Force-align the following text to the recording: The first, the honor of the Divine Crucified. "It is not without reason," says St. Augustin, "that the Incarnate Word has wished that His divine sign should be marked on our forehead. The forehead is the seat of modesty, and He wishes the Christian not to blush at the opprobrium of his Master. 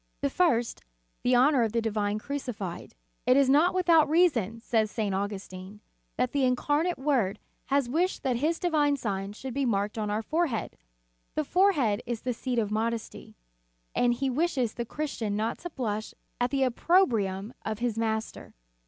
The 0.21 0.31
first, 0.31 0.81
the 1.21 1.35
honor 1.35 1.61
of 1.61 1.73
the 1.73 1.79
Divine 1.79 2.17
Crucified. 2.17 2.95
"It 3.27 3.37
is 3.37 3.47
not 3.47 3.75
without 3.75 4.09
reason," 4.09 4.59
says 4.59 4.89
St. 4.89 5.13
Augustin, 5.13 5.79
"that 6.17 6.31
the 6.31 6.43
Incarnate 6.43 6.97
Word 6.97 7.37
has 7.65 7.87
wished 7.87 8.23
that 8.23 8.37
His 8.37 8.57
divine 8.57 8.97
sign 8.97 9.33
should 9.33 9.53
be 9.53 9.63
marked 9.63 9.99
on 9.99 10.09
our 10.09 10.23
forehead. 10.23 10.75
The 11.35 11.43
forehead 11.43 12.01
is 12.07 12.21
the 12.21 12.33
seat 12.33 12.57
of 12.57 12.71
modesty, 12.71 13.35
and 13.93 14.15
He 14.15 14.27
wishes 14.27 14.73
the 14.73 14.85
Christian 14.85 15.35
not 15.35 15.59
to 15.59 15.69
blush 15.69 16.15
at 16.39 16.49
the 16.49 16.63
opprobrium 16.63 17.53
of 17.63 17.77
his 17.77 17.95
Master. 17.95 18.55